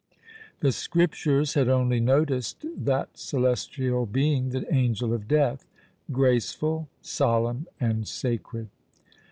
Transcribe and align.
The 0.61 0.71
Scriptures 0.71 1.53
had 1.53 1.69
only 1.69 1.99
noticed 1.99 2.65
that 2.75 3.15
celestial 3.19 4.07
being 4.07 4.49
"the 4.49 4.65
Angel 4.73 5.13
of 5.13 5.27
Death," 5.27 5.67
graceful, 6.11 6.89
solemn, 7.03 7.67
and 7.79 8.07
sacred! 8.07 8.69